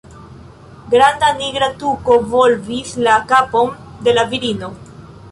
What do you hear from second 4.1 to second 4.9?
la virino.